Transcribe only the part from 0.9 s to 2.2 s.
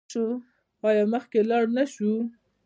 مخکې لاړ نشو؟